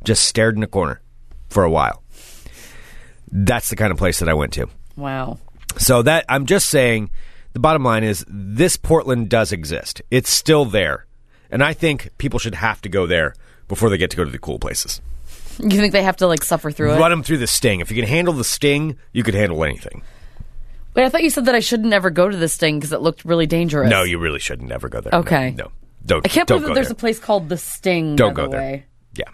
[0.03, 1.01] Just stared in a corner
[1.49, 2.03] for a while.
[3.31, 4.67] That's the kind of place that I went to.
[4.95, 5.39] Wow.
[5.77, 7.09] So that I'm just saying,
[7.53, 10.01] the bottom line is this Portland does exist.
[10.12, 11.07] It's still there,
[11.54, 13.36] and I think people should have to go there
[13.68, 15.00] before they get to go to the cool places.
[15.60, 16.98] You think they have to like suffer through it?
[16.98, 17.80] Run them through the sting.
[17.80, 20.02] If you can handle the sting, you could handle anything.
[20.96, 23.02] Wait, I thought you said that I shouldn't ever go to this Sting because it
[23.02, 23.89] looked really dangerous.
[23.89, 25.13] No, you really shouldn't ever go there.
[25.22, 25.52] Okay.
[25.52, 25.72] No,
[26.06, 26.26] don't.
[26.26, 26.94] I can't don't believe that there's there.
[26.94, 28.16] a place called the Sting.
[28.16, 28.60] Don't go the there.
[28.60, 28.86] Way.
[29.16, 29.30] Yeah,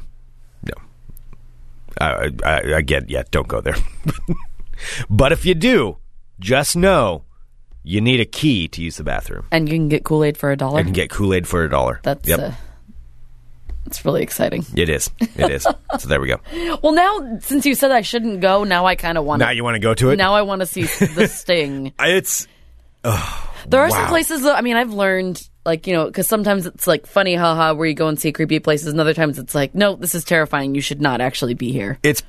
[0.63, 0.73] no.
[1.99, 3.09] I, I, I get.
[3.09, 3.75] Yeah, don't go there.
[5.09, 5.97] but if you do,
[6.39, 7.23] just know
[7.83, 9.45] you need a key to use the bathroom.
[9.51, 10.79] And you can get Kool Aid for a dollar.
[10.79, 11.99] You can get Kool Aid for a dollar.
[12.03, 12.39] That's yep.
[12.39, 12.51] uh,
[13.85, 14.65] it's really exciting.
[14.75, 15.09] It is.
[15.19, 15.63] It is.
[15.99, 16.39] so there we go.
[16.83, 19.39] Well, now since you said I shouldn't go, now I kind of want.
[19.39, 19.45] To.
[19.45, 20.17] Now you want to go to it?
[20.17, 21.93] Now I want to see the Sting.
[21.99, 22.47] It's
[23.03, 24.53] There are some places though.
[24.53, 27.95] I mean, I've learned like you know because sometimes it's like funny, haha, where you
[27.95, 30.75] go and see creepy places, and other times it's like, no, this is terrifying.
[30.75, 31.97] You should not actually be here.
[32.03, 32.21] It's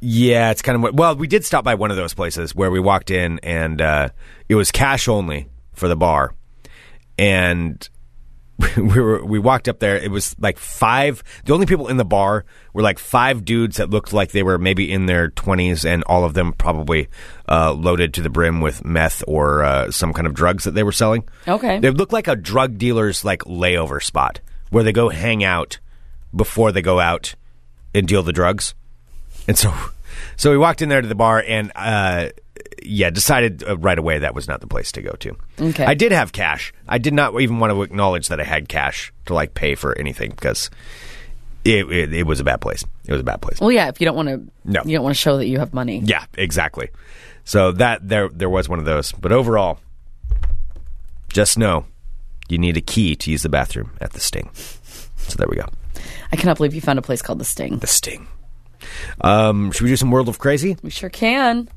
[0.00, 1.16] yeah, it's kind of what- well.
[1.16, 4.08] We did stop by one of those places where we walked in and uh,
[4.48, 6.34] it was cash only for the bar,
[7.18, 7.88] and
[8.76, 9.96] we were we walked up there.
[9.96, 11.22] It was like five.
[11.44, 14.58] The only people in the bar were like five dudes that looked like they were
[14.58, 17.08] maybe in their twenties, and all of them probably
[17.48, 20.82] uh, loaded to the brim with meth or uh, some kind of drugs that they
[20.82, 21.28] were selling.
[21.46, 21.78] Okay.
[21.78, 25.78] they looked like a drug dealer's like layover spot where they go hang out
[26.34, 27.34] before they go out
[27.94, 28.74] and deal the drugs.
[29.48, 29.74] And so,
[30.36, 32.28] so we walked in there to the bar and, uh,
[32.82, 35.36] yeah, decided uh, right away that was not the place to go to.
[35.60, 35.84] Okay.
[35.84, 36.72] I did have cash.
[36.86, 39.98] I did not even want to acknowledge that I had cash to like pay for
[39.98, 40.70] anything because
[41.64, 42.84] it, it, it was a bad place.
[43.06, 43.60] It was a bad place.
[43.60, 44.82] Well, yeah, if you don't want to, No.
[44.84, 46.00] you don't want to show that you have money.
[46.04, 46.90] Yeah, exactly.
[47.44, 49.12] So that there there was one of those.
[49.12, 49.80] But overall,
[51.28, 51.86] just know
[52.48, 54.50] you need a key to use the bathroom at the Sting.
[54.54, 55.66] So there we go.
[56.30, 57.78] I cannot believe you found a place called the Sting.
[57.78, 58.28] The Sting.
[59.20, 60.76] Um, should we do some World of Crazy?
[60.82, 61.68] We sure can.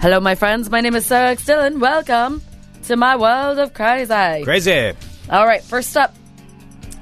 [0.00, 0.70] Hello, my friends.
[0.70, 1.44] My name is Sarah X.
[1.44, 1.80] Dillon.
[1.80, 2.42] Welcome
[2.84, 4.44] to my world of crazy.
[4.44, 4.92] Crazy.
[5.30, 6.14] All right, first up,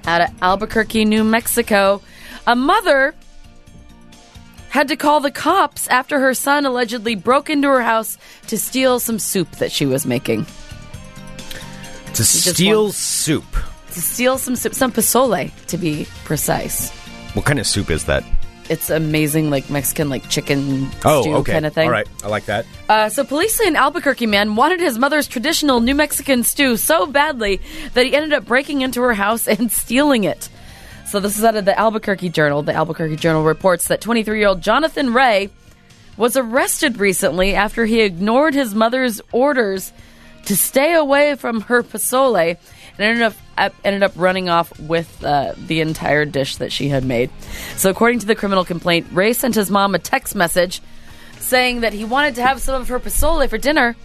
[0.07, 2.03] out of Albuquerque, New Mexico,
[2.47, 3.15] a mother
[4.69, 8.99] had to call the cops after her son allegedly broke into her house to steal
[8.99, 10.45] some soup that she was making.
[12.15, 13.45] To steal soup.
[13.93, 16.91] To steal some soup, some pozole to be precise.
[17.35, 18.25] What kind of soup is that?
[18.69, 21.53] It's amazing, like Mexican, like chicken Oh, stew okay.
[21.53, 21.87] kind of thing.
[21.87, 22.09] All right.
[22.25, 22.67] I like that.
[22.89, 27.07] Uh, so police say an Albuquerque man wanted his mother's traditional New Mexican stew so
[27.07, 27.61] badly
[27.95, 30.49] that he ended up breaking into her house and stealing it.
[31.07, 32.63] So this is out of the Albuquerque Journal.
[32.63, 35.51] The Albuquerque Journal reports that 23-year-old Jonathan Ray
[36.17, 39.93] was arrested recently after he ignored his mother's orders
[40.47, 42.57] to stay away from her pozole
[42.99, 47.05] and ended up ended up running off with uh, the entire dish that she had
[47.05, 47.31] made.
[47.77, 50.81] So according to the criminal complaint, Ray sent his mom a text message
[51.39, 53.97] saying that he wanted to have some of her pozole for dinner,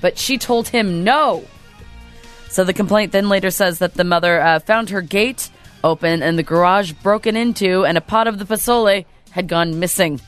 [0.00, 1.44] but she told him no.
[2.48, 5.50] So the complaint then later says that the mother uh, found her gate
[5.82, 10.20] open and the garage broken into, and a pot of the pozole had gone missing.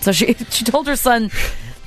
[0.00, 1.30] So she she told her son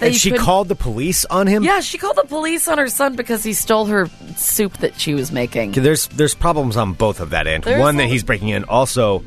[0.02, 1.64] And she couldn't- called the police on him?
[1.64, 5.14] Yeah, she called the police on her son because he stole her soup that she
[5.14, 5.72] was making.
[5.74, 7.64] There's there's problems on both of that end.
[7.64, 9.24] There's One that a- he's breaking in, also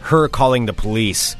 [0.00, 1.36] her calling the police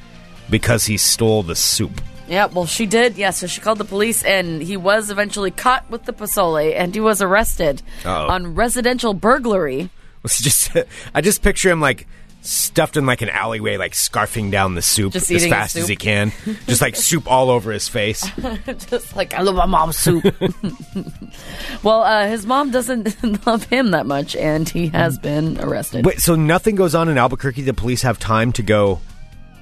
[0.50, 2.00] because he stole the soup.
[2.28, 3.16] Yeah, well, she did.
[3.18, 6.94] Yeah, so she called the police, and he was eventually caught with the pozole, and
[6.94, 8.28] he was arrested Uh-oh.
[8.28, 9.90] on residential burglary.
[10.24, 10.70] It's just
[11.14, 12.06] I just picture him like
[12.46, 15.83] stuffed in like an alleyway, like scarfing down the soup Just as eating fast soup.
[15.83, 16.30] as he can,
[16.66, 18.28] just like soup all over his face.
[18.87, 20.22] Just like I love my mom's soup.
[21.83, 26.04] well, uh, his mom doesn't love him that much, and he has been arrested.
[26.04, 27.62] Wait, so nothing goes on in Albuquerque?
[27.62, 29.00] The police have time to go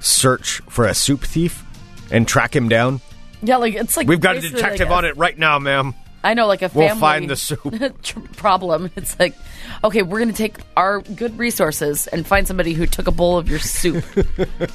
[0.01, 1.64] search for a soup thief
[2.11, 3.01] and track him down?
[3.42, 5.59] Yeah, like it's like We've got a basically detective like a- on it right now,
[5.59, 5.95] ma'am.
[6.25, 8.37] I know, like a family We'll find the soup.
[8.37, 8.91] problem.
[8.97, 9.35] It's like,
[9.83, 13.39] okay, we're going to take our good resources and find somebody who took a bowl
[13.39, 14.05] of your soup.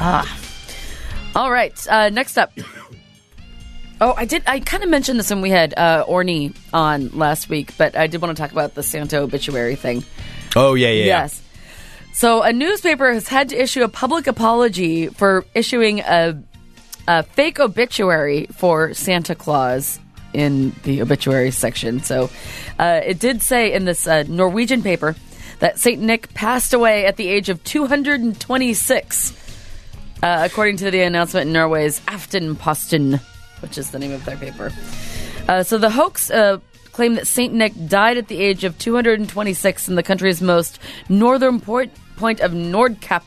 [0.00, 0.40] ah.
[1.34, 1.86] All right.
[1.88, 2.52] Uh, next up.
[4.00, 4.42] Oh, I did.
[4.46, 8.06] I kind of mentioned this when we had uh, Orny on last week, but I
[8.06, 10.04] did want to talk about the Santa obituary thing.
[10.56, 11.04] Oh yeah, yeah.
[11.04, 11.40] Yes.
[12.12, 16.40] So a newspaper has had to issue a public apology for issuing a,
[17.06, 19.98] a fake obituary for Santa Claus
[20.32, 22.02] in the obituary section.
[22.02, 22.30] So
[22.78, 25.14] uh, it did say in this uh, Norwegian paper
[25.60, 29.32] that Saint Nick passed away at the age of 226,
[30.22, 33.20] uh, according to the announcement in Norway's Aftenposten,
[33.60, 34.72] which is the name of their paper.
[35.48, 36.58] Uh, so the hoax uh,
[36.92, 41.60] claimed that Saint Nick died at the age of 226 in the country's most northern
[41.60, 43.22] point, point of Nordkapp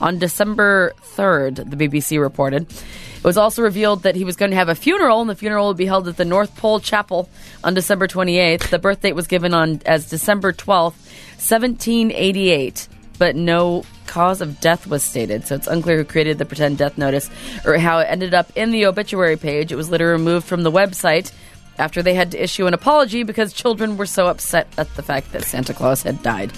[0.00, 2.70] on December 3rd, the BBC reported.
[2.70, 5.68] It was also revealed that he was going to have a funeral, and the funeral
[5.68, 7.28] would be held at the North Pole Chapel
[7.62, 8.68] on December 28th.
[8.68, 10.98] The birth date was given on as December 12th,
[11.40, 16.78] 1788, but no cause of death was stated, so it's unclear who created the pretend
[16.78, 17.30] death notice
[17.64, 19.72] or how it ended up in the obituary page.
[19.72, 21.32] It was later removed from the website
[21.78, 25.32] after they had to issue an apology because children were so upset at the fact
[25.32, 26.52] that Santa Claus had died.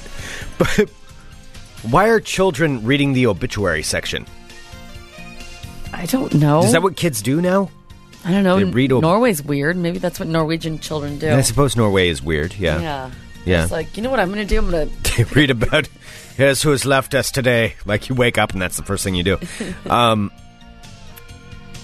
[0.58, 0.90] But
[1.90, 4.26] why are children reading the obituary section?
[5.92, 6.62] I don't know.
[6.62, 7.70] Is that what kids do now?
[8.24, 8.56] I don't know.
[8.56, 9.76] they read ob- Norway's weird.
[9.76, 11.30] Maybe that's what Norwegian children do.
[11.30, 12.54] I suppose Norway is weird.
[12.54, 12.80] Yeah.
[12.80, 13.10] yeah.
[13.44, 13.62] Yeah.
[13.62, 14.58] It's like, you know what I'm going to do?
[14.58, 15.88] I'm going to read about
[16.36, 17.74] here's who has left us today.
[17.84, 19.38] Like you wake up and that's the first thing you do.
[19.88, 20.32] Um,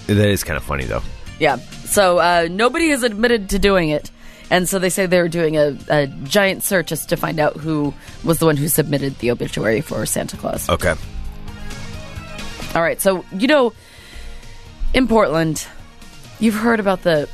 [0.08, 1.02] that is kind of funny though.
[1.38, 1.56] Yeah.
[1.56, 4.10] So uh, nobody has admitted to doing it.
[4.52, 7.94] And so they say they're doing a, a giant search just to find out who
[8.22, 10.68] was the one who submitted the obituary for Santa Claus.
[10.68, 10.94] Okay.
[12.74, 13.00] All right.
[13.00, 13.72] So, you know,
[14.92, 15.66] in Portland,
[16.38, 17.30] you've heard about the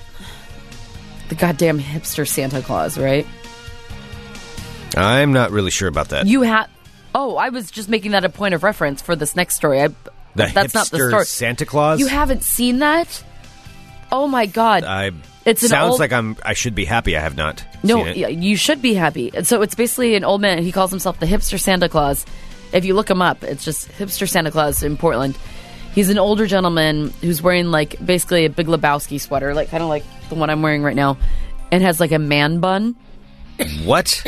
[1.29, 3.27] the goddamn hipster Santa Claus, right?
[4.97, 6.29] I'm not really sure about that.
[6.29, 6.71] You have.
[7.17, 9.83] Oh, I was just making that a point of reference for this next story.
[9.83, 11.25] I, the that's not the story.
[11.25, 11.99] Santa Claus.
[11.99, 13.25] You haven't seen that?
[14.13, 14.85] Oh my god!
[14.85, 15.11] I.
[15.49, 16.37] It's an sounds old- like I'm.
[16.45, 17.17] I should be happy.
[17.17, 17.65] I have not.
[17.83, 18.33] No, seen it.
[18.33, 19.31] you should be happy.
[19.35, 20.63] And so it's basically an old man.
[20.63, 22.25] He calls himself the hipster Santa Claus.
[22.73, 25.37] If you look him up, it's just hipster Santa Claus in Portland.
[25.95, 29.89] He's an older gentleman who's wearing like basically a Big Lebowski sweater, like kind of
[29.89, 31.17] like the one I'm wearing right now,
[31.73, 32.95] and has like a man bun.
[33.85, 34.25] What?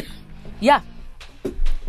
[0.60, 0.80] Yeah.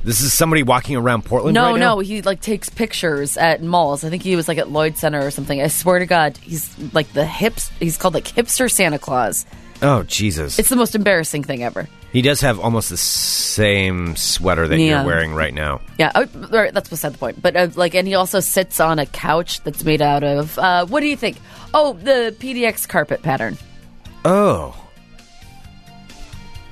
[0.04, 1.54] This is somebody walking around Portland.
[1.54, 1.96] No, right now?
[1.96, 4.04] no, he like takes pictures at malls.
[4.04, 5.62] I think he was like at Lloyd Center or something.
[5.62, 7.70] I swear to God, he's like the hips.
[7.80, 9.46] He's called like hipster Santa Claus.
[9.84, 10.58] Oh Jesus!
[10.60, 11.88] It's the most embarrassing thing ever.
[12.12, 14.98] he does have almost the same sweater that Yeah.
[14.98, 15.82] you're wearing right now.
[15.98, 17.42] Yeah, oh, right, that's beside the point.
[17.42, 20.58] But uh, like, and he also sits on a couch that's made out of.
[20.60, 21.38] Uh, what do you think?
[21.74, 23.58] Oh, the PDX carpet pattern.
[24.26, 24.76] Oh.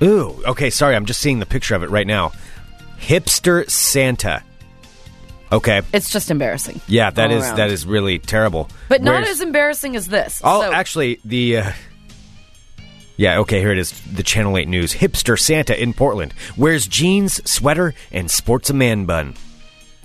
[0.02, 0.40] Ooh.
[0.46, 0.70] Okay.
[0.70, 2.32] Sorry, I'm just seeing the picture of it right now.
[3.00, 4.42] Hipster Santa.
[5.52, 5.82] Okay.
[5.92, 6.80] It's just embarrassing.
[6.86, 7.56] Yeah, that is around.
[7.56, 8.68] that is really terrible.
[8.88, 10.40] But not as embarrassing as this.
[10.44, 11.56] Oh, So- actually, the.
[11.58, 11.72] Uh,
[13.16, 13.92] yeah, okay, here it is.
[14.12, 14.94] The Channel 8 News.
[14.94, 19.34] Hipster Santa in Portland wears jeans, sweater, and sports a man bun.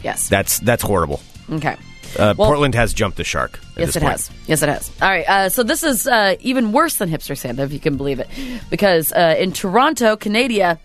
[0.04, 0.28] yes.
[0.28, 1.22] That's that's horrible.
[1.52, 1.78] okay.
[2.18, 3.60] Uh, Well- Portland has jumped the shark.
[3.78, 4.12] Yes, it point.
[4.14, 4.32] has.
[4.48, 4.90] Yes, it has.
[5.02, 5.28] All right.
[5.30, 8.28] Uh, so this is uh, even worse than hipster Santa, if you can believe it,
[8.70, 10.80] because uh, in Toronto, Canada,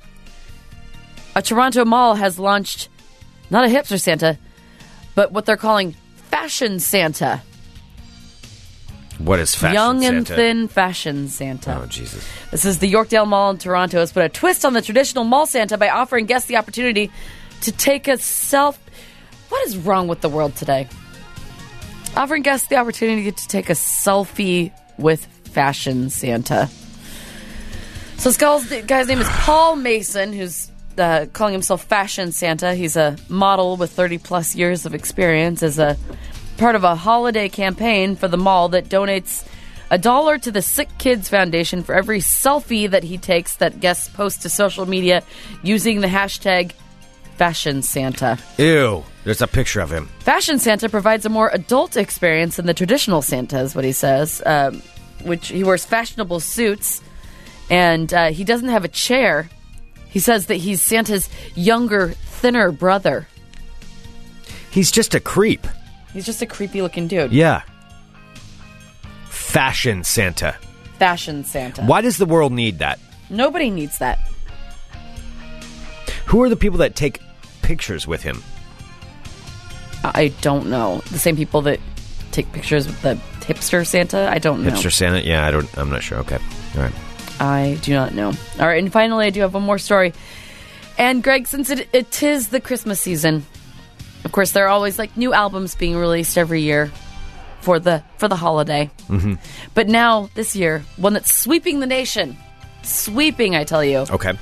[1.35, 2.89] a Toronto mall has launched
[3.51, 4.39] not a hipster Santa,
[5.15, 5.95] but what they're calling
[6.31, 7.43] fashion Santa,
[9.19, 11.81] What is fashion young and thin fashion Santa.
[11.83, 12.27] Oh, Jesus.
[12.51, 15.47] This is the Yorkdale Mall in Toronto has put a twist on the traditional mall
[15.47, 17.11] Santa by offering guests the opportunity
[17.63, 18.79] to take a self.
[19.51, 20.89] What is wrong with the world today?
[22.17, 26.69] Offering guests the opportunity to take a selfie with fashion Santa.
[28.17, 32.75] So this guy's, guy's name is Paul Mason, who's uh, calling himself Fashion Santa.
[32.75, 35.97] He's a model with 30 plus years of experience as a
[36.57, 39.47] part of a holiday campaign for the mall that donates
[39.91, 44.09] a dollar to the Sick Kids Foundation for every selfie that he takes that guests
[44.09, 45.23] post to social media
[45.63, 46.73] using the hashtag
[47.37, 48.39] Fashion Santa.
[48.59, 49.03] Ew.
[49.25, 50.09] There's a picture of him.
[50.21, 54.43] Fashion Santa provides a more adult experience than the traditional Santa, is what he says.
[54.45, 54.83] Um,
[55.25, 57.03] which he wears fashionable suits,
[57.69, 59.49] and uh, he doesn't have a chair.
[60.11, 63.29] He says that he's Santa's younger, thinner brother.
[64.71, 65.67] He's just a creep.
[66.13, 67.33] He's just a creepy looking dude.
[67.33, 67.63] Yeah.
[69.29, 70.57] Fashion Santa.
[70.99, 71.83] Fashion Santa.
[71.83, 72.99] Why does the world need that?
[73.31, 74.19] Nobody needs that.
[76.27, 77.21] Who are the people that take
[77.63, 78.43] pictures with him?
[80.05, 81.03] I don't know.
[81.11, 81.81] The same people that
[82.33, 84.29] take pictures with the hipster Santa?
[84.31, 84.71] I don't know.
[84.71, 85.25] Hipster Santa?
[85.25, 85.79] Yeah, I don't.
[85.79, 86.19] I'm not sure.
[86.19, 86.39] Okay,
[86.77, 86.93] all right.
[87.41, 88.29] I do not know.
[88.59, 90.13] All right, and finally, I do have one more story.
[90.99, 93.47] And Greg, since it, it is the Christmas season,
[94.25, 96.93] of course, there are always like new albums being released every year
[97.63, 98.91] for the for the holiday.
[99.09, 99.35] Mm-hmm.
[99.75, 102.37] But now this year, one that's sweeping the nation,
[102.83, 104.35] sweeping, I tell you, Okay.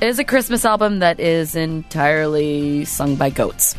[0.00, 3.76] is a Christmas album that is entirely sung by goats.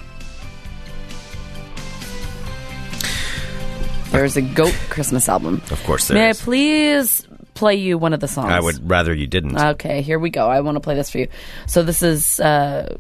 [4.12, 5.62] There's a goat Christmas album.
[5.70, 6.42] Of course there May is.
[6.42, 7.28] I please
[7.60, 8.52] play you one of the songs?
[8.52, 9.58] I would rather you didn't.
[9.58, 10.48] Okay, here we go.
[10.48, 11.28] I want to play this for you.
[11.68, 12.98] So this is uh,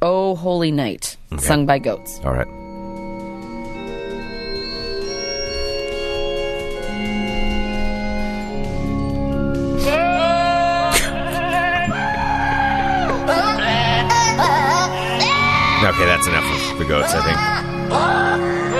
[0.00, 2.20] "Oh Holy Night," sung by goats.
[2.24, 2.46] all right.
[15.82, 18.71] Okay, that's enough of the goats, I think.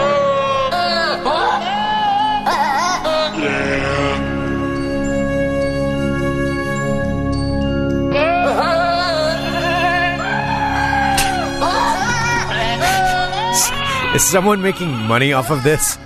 [14.15, 15.97] Is someone making money off of this?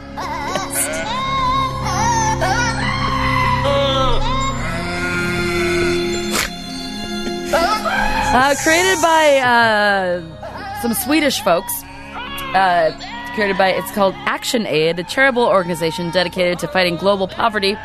[7.58, 11.72] Uh, created by uh, some Swedish folks.
[12.54, 12.90] Uh,
[13.34, 17.76] created by it's called Action Aid, a charitable organization dedicated to fighting global poverty.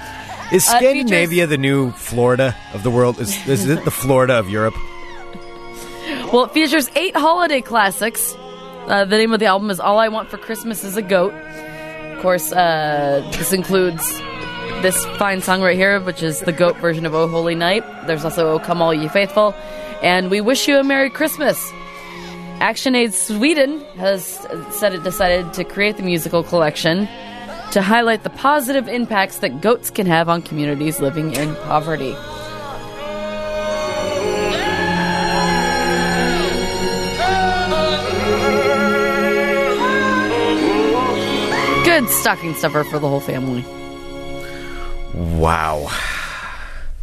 [0.52, 3.20] Is Uh, Scandinavia the new Florida of the world?
[3.20, 4.76] Is, is it the Florida of Europe?
[6.34, 8.34] Well, it features eight holiday classics.
[8.88, 11.34] Uh, the name of the album is All I Want for Christmas is a Goat.
[11.34, 14.06] Of course, uh, this includes
[14.82, 17.84] this fine song right here, which is the goat version of Oh Holy Night.
[18.08, 19.54] There's also Oh Come All Ye Faithful.
[20.02, 21.72] And we wish you a Merry Christmas.
[22.60, 24.24] ActionAid Sweden has
[24.72, 27.08] said it decided to create the musical collection
[27.72, 32.16] to highlight the positive impacts that goats can have on communities living in poverty.
[42.02, 43.64] Good stocking stuffer for the whole family.
[45.14, 45.88] Wow.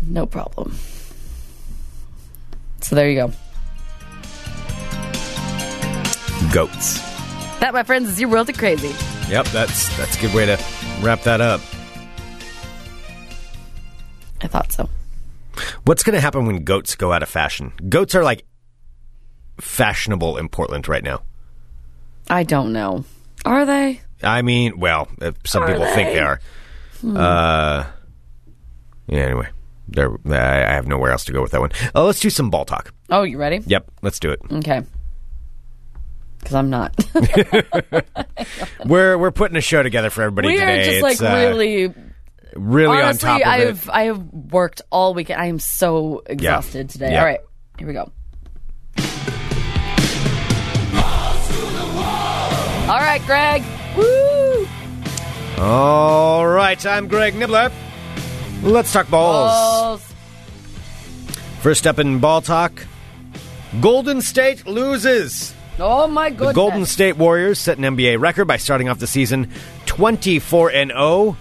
[0.03, 0.75] No problem.
[2.81, 3.29] So there you go.
[6.53, 6.99] Goats.
[7.61, 8.89] That, my friends, is your world to crazy.
[9.31, 10.61] Yep, that's that's a good way to
[11.01, 11.61] wrap that up.
[14.41, 14.89] I thought so.
[15.85, 17.73] What's going to happen when goats go out of fashion?
[17.89, 18.45] Goats are like
[19.61, 21.23] fashionable in Portland right now.
[22.29, 23.05] I don't know.
[23.45, 24.01] Are they?
[24.23, 26.15] I mean, well, uh, some Are people think they?
[26.15, 26.41] they are.
[27.05, 27.87] Uh,
[29.07, 29.19] yeah.
[29.21, 29.49] Anyway,
[29.89, 30.11] there.
[30.27, 31.71] I have nowhere else to go with that one.
[31.95, 32.93] Oh, let's do some ball talk.
[33.11, 33.61] Oh, you ready?
[33.67, 34.41] Yep, let's do it.
[34.51, 34.83] Okay.
[36.41, 36.95] Because I'm not.
[38.87, 40.81] We're we're putting a show together for everybody we today.
[40.81, 41.93] are just It's, like uh, really.
[42.55, 43.91] really honestly, on top of I've it.
[43.91, 45.41] I have worked all weekend.
[45.41, 47.13] I am so exhausted today.
[47.13, 47.21] Yeah.
[47.21, 47.41] All right,
[47.79, 48.11] here we go.
[52.89, 53.63] All right, Greg.
[53.99, 54.69] Woo!
[55.59, 57.73] All right, I'm Greg Nibler.
[58.63, 59.51] Let's talk balls.
[59.51, 60.15] Balls.
[61.61, 62.87] First up in ball talk,
[63.81, 65.55] Golden State loses.
[65.81, 66.49] Oh my goodness.
[66.49, 69.51] The Golden State Warriors set an NBA record by starting off the season
[69.87, 71.37] 24 and 0.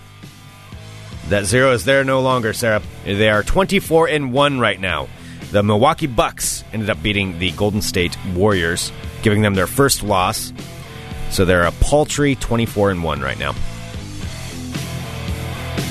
[1.29, 2.81] That zero is there no longer, Sarah.
[3.03, 5.07] They are 24 and 1 right now.
[5.51, 8.91] The Milwaukee Bucks ended up beating the Golden State Warriors,
[9.21, 10.51] giving them their first loss.
[11.29, 13.53] So they're a paltry 24 and 1 right now.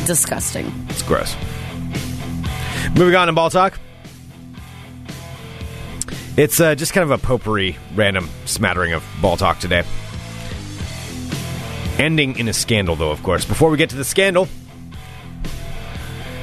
[0.07, 0.73] Disgusting.
[0.89, 1.37] It's gross.
[2.95, 3.79] Moving on to ball talk.
[6.37, 9.85] It's uh, just kind of a potpourri, random smattering of ball talk today.
[11.99, 13.45] Ending in a scandal, though, of course.
[13.45, 14.49] Before we get to the scandal,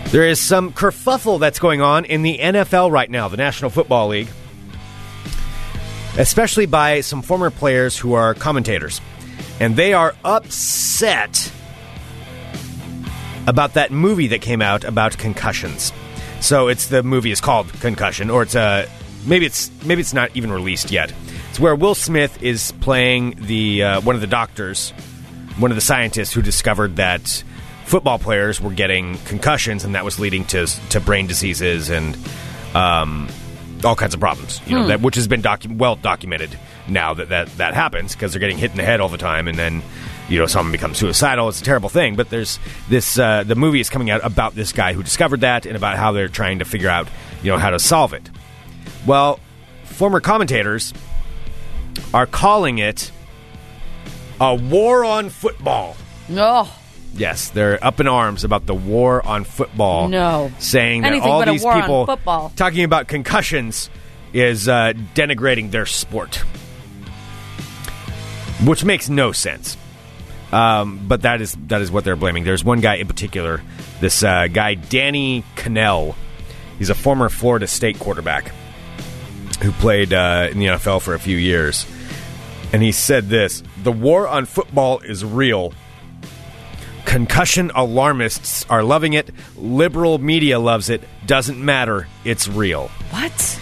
[0.06, 4.10] there is some kerfuffle that's going on in the NFL right now, the National Football
[4.10, 4.30] League,
[6.18, 9.02] especially by some former players who are commentators.
[9.60, 11.52] And they are upset
[13.48, 15.92] about that movie that came out about concussions.
[16.40, 18.88] So it's the movie is called Concussion, or it's uh,
[19.26, 21.14] maybe it's maybe it's not even released yet.
[21.50, 24.92] It's where Will Smith is playing the uh, one of the doctors,
[25.58, 27.44] one of the scientists who discovered that
[27.86, 32.18] football players were getting concussions, and that was leading to to brain diseases and
[32.76, 33.30] um,
[33.86, 34.62] all kinds of problems.
[34.68, 38.32] You know that which has been docu- well documented now that that that happens because
[38.34, 39.82] they're getting hit in the head all the time, and then
[40.30, 41.50] you know someone becomes suicidal.
[41.50, 42.16] It's a terrible thing.
[42.16, 45.66] But there's this uh, the movie is coming out about this guy who discovered that
[45.66, 47.08] and about how they're trying to figure out
[47.42, 48.30] you know how to solve it.
[49.06, 49.40] Well,
[49.84, 50.94] former commentators
[52.14, 53.12] are calling it
[54.40, 55.96] a war on football.
[56.32, 56.80] Oh,
[57.16, 60.08] Yes, they're up in arms about the war on football.
[60.08, 60.52] No.
[60.60, 62.52] saying that all but a these war on people football.
[62.56, 63.90] talking about concussions
[64.34, 66.44] is uh, denigrating their sport,
[68.66, 69.78] which makes no sense.
[70.52, 72.44] Um, but that is that is what they're blaming.
[72.44, 73.62] There's one guy in particular,
[74.02, 76.16] this uh, guy Danny Kanell.
[76.78, 78.52] He's a former Florida State quarterback
[79.62, 81.86] who played uh, in the NFL for a few years,
[82.72, 85.74] and he said this: "The war on football is real."
[87.06, 89.30] Concussion alarmists are loving it.
[89.58, 91.04] Liberal media loves it.
[91.26, 92.08] Doesn't matter.
[92.24, 92.88] It's real.
[93.12, 93.60] what?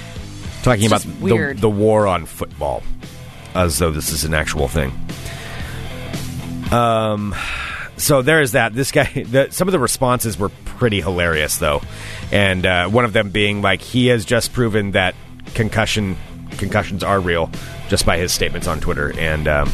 [0.64, 2.84] Talking It's about the, the war on football,
[3.56, 4.94] as though this is an actual thing.
[6.72, 7.36] Um,
[7.98, 8.74] so there is that.
[8.74, 9.06] This guy.
[9.32, 11.82] The, some of the responses were pretty hilarious, though,
[12.32, 15.16] and uh, one of them being like he has just proven that
[15.54, 16.16] concussion
[16.58, 17.50] concussions are real
[17.90, 19.72] just by his statements on Twitter, and um,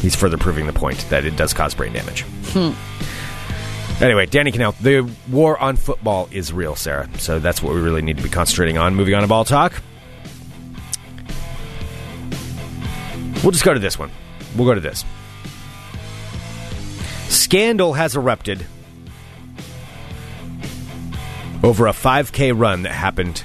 [0.00, 2.24] he's further proving the point that it does cause brain damage.
[4.00, 7.08] Anyway, Danny Kanell, the war on football is real, Sarah.
[7.18, 8.94] So that's what we really need to be concentrating on.
[8.94, 9.74] Moving on to ball talk.
[13.42, 14.10] We'll just go to this one.
[14.56, 15.04] We'll go to this.
[17.28, 18.66] Scandal has erupted
[21.62, 23.44] over a 5K run that happened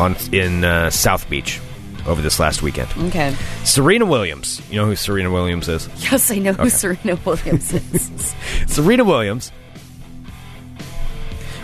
[0.00, 1.60] on in uh, South Beach
[2.08, 2.90] over this last weekend.
[3.08, 3.36] Okay.
[3.64, 5.88] Serena Williams, you know who Serena Williams is?
[6.10, 8.34] Yes, I know who Serena Williams is.
[8.66, 9.52] Serena Williams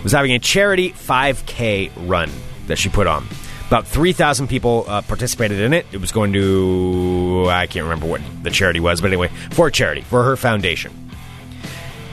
[0.02, 2.30] was having a charity 5K run
[2.66, 3.26] that she put on.
[3.66, 5.86] About 3,000 people uh, participated in it.
[5.90, 9.72] It was going to, I can't remember what the charity was, but anyway, for a
[9.72, 11.10] charity, for her foundation.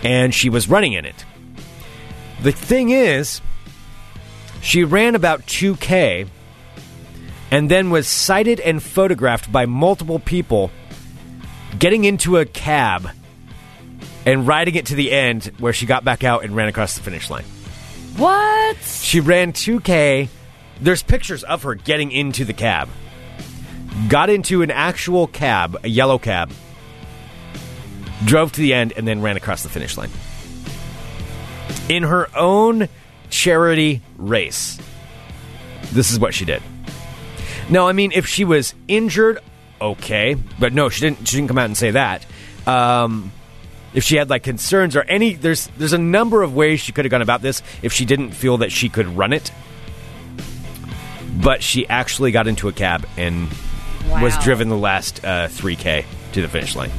[0.02, 1.26] And she was running in it.
[2.42, 3.42] The thing is,
[4.62, 6.28] she ran about 2K
[7.52, 10.72] and then was sighted and photographed by multiple people
[11.78, 13.10] getting into a cab
[14.26, 17.04] and riding it to the end where she got back out and ran across the
[17.04, 17.44] finish line.
[18.16, 18.78] What?
[18.78, 20.30] She ran 2K.
[20.80, 22.90] There's pictures of her getting into the cab.
[24.08, 26.52] Got into an actual cab, a yellow cab,
[28.26, 30.10] drove to the end, and then ran across the finish line.
[31.90, 32.88] In her own
[33.30, 34.80] charity race.
[35.92, 36.64] This is what she did.
[37.72, 39.40] No, I mean, if she was injured,
[39.80, 41.28] okay, but no, she didn't.
[41.28, 42.26] She didn't come out and say that.
[42.68, 43.32] Um,
[43.94, 47.06] if she had like concerns or any, there's there's a number of ways she could
[47.06, 49.52] have gone about this if she didn't feel that she could run it.
[51.42, 53.48] But she actually got into a cab and
[54.06, 56.92] was driven the last uh, 3K to the finish line.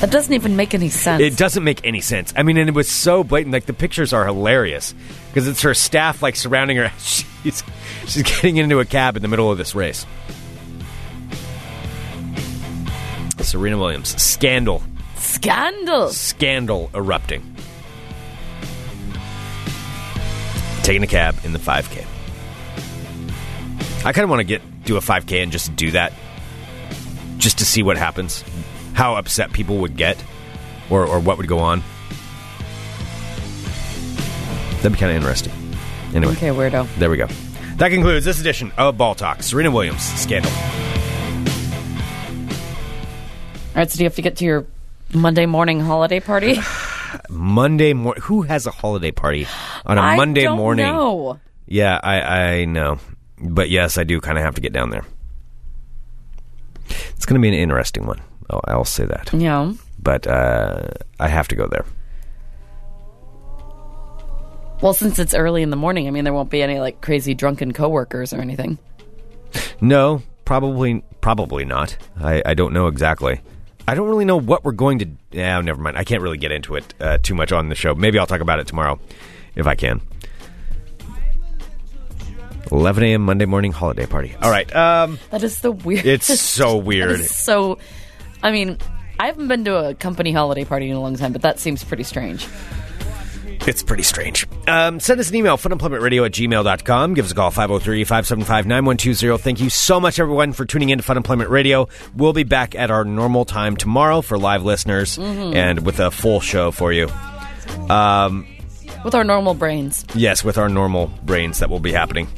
[0.00, 1.20] That doesn't even make any sense.
[1.20, 2.32] It doesn't make any sense.
[2.36, 3.52] I mean, and it was so blatant.
[3.52, 4.94] Like the pictures are hilarious
[5.34, 6.92] because it's her staff like surrounding her.
[6.98, 7.62] She's
[8.06, 10.06] she's getting into a cab in the middle of this race.
[13.40, 14.82] Serena Williams scandal,
[15.16, 16.08] Scandal.
[16.08, 17.54] scandal erupting.
[20.84, 22.06] Taking a cab in the 5K.
[24.06, 26.14] I kind of want to get do a 5K and just do that,
[27.38, 28.42] just to see what happens,
[28.94, 30.22] how upset people would get,
[30.88, 31.82] or or what would go on.
[34.84, 35.52] That'd be kind of interesting.
[36.14, 36.86] Anyway, Okay, weirdo.
[36.96, 37.26] there we go.
[37.76, 39.42] That concludes this edition of Ball Talk.
[39.42, 40.52] Serena Williams scandal.
[43.70, 44.66] All right, so do you have to get to your
[45.14, 46.58] Monday morning holiday party?
[47.30, 48.22] Monday morning.
[48.24, 49.46] Who has a holiday party
[49.86, 50.84] on a I Monday don't morning?
[50.86, 51.40] know.
[51.66, 52.98] Yeah, I, I know.
[53.40, 55.04] But yes, I do kind of have to get down there.
[57.16, 58.20] It's going to be an interesting one.
[58.50, 59.32] Oh, I'll say that.
[59.32, 59.72] Yeah.
[60.00, 61.86] But uh, I have to go there.
[64.84, 67.32] Well, since it's early in the morning, I mean, there won't be any like crazy
[67.32, 68.78] drunken coworkers or anything.
[69.80, 71.96] No, probably probably not.
[72.20, 73.40] I, I don't know exactly.
[73.88, 75.08] I don't really know what we're going to.
[75.32, 75.96] Yeah, never mind.
[75.96, 77.94] I can't really get into it uh, too much on the show.
[77.94, 79.00] Maybe I'll talk about it tomorrow
[79.54, 80.02] if I can.
[82.70, 83.22] 11 a.m.
[83.22, 84.36] Monday morning holiday party.
[84.42, 84.70] All right.
[84.76, 86.04] Um, That is the weird.
[86.04, 87.24] it's so weird.
[87.24, 87.78] so.
[88.42, 88.76] I mean,
[89.18, 91.82] I haven't been to a company holiday party in a long time, but that seems
[91.82, 92.46] pretty strange.
[93.66, 94.46] It's pretty strange.
[94.68, 97.14] Um, send us an email, funemploymentradio at gmail.com.
[97.14, 99.40] Give us a call, 503-575-9120.
[99.40, 101.88] Thank you so much, everyone, for tuning in to Fun Employment Radio.
[102.14, 106.40] We'll be back at our normal time tomorrow for live listeners and with a full
[106.40, 107.08] show for you.
[107.88, 108.46] Um,
[109.02, 110.04] With our normal brains.
[110.14, 112.28] yes, with our normal brains that will be happening.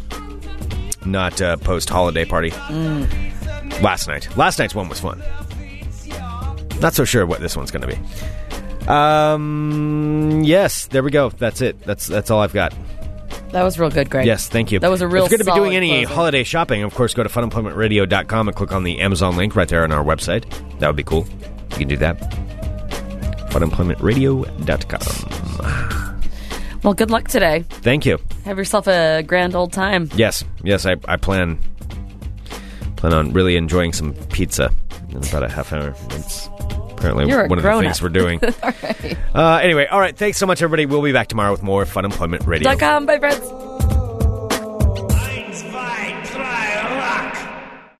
[1.05, 2.51] Not uh, post-holiday party.
[3.83, 4.37] Last night.
[4.37, 5.22] Last night's one was fun.
[6.81, 7.99] Not so sure what this one's going to be.
[8.89, 11.30] Um, yes, there we go.
[11.30, 11.80] That's it.
[11.82, 12.72] That's that's all I've got.
[13.53, 14.26] That was real good, Greg.
[14.26, 14.80] Yes, thank you.
[14.80, 16.14] That was a real If you're going to be doing any closer.
[16.14, 19.84] holiday shopping, of course, go to funemploymentradio.com and click on the Amazon link right there
[19.84, 20.45] on our website.
[20.80, 21.26] That would be cool.
[21.70, 22.18] You can do that.
[23.51, 26.03] Funemploymentradio.com.
[26.82, 27.64] Well, good luck today.
[27.68, 28.18] Thank you.
[28.45, 30.09] Have yourself a grand old time.
[30.14, 31.59] Yes, yes, I, I plan
[32.97, 34.70] plan on really enjoying some pizza
[35.11, 35.91] in about a half hour.
[36.09, 36.49] That's
[36.99, 38.40] apparently You're one of the things we're doing.
[38.44, 39.16] all right.
[39.34, 40.16] uh, anyway, all right.
[40.16, 40.86] Thanks so much, everybody.
[40.86, 42.76] We'll be back tomorrow with more Fun Employment Radio.
[42.76, 43.07] Com.
[43.07, 43.66] Bye, friends.